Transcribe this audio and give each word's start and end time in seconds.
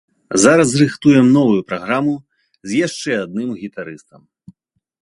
Зараз 0.43 0.69
рыхтуем 0.81 1.29
новую 1.35 1.61
праграму 1.73 2.17
з 2.73 2.83
яшчэ 2.87 3.13
адным 3.25 3.49
гітарыстам. 3.63 4.21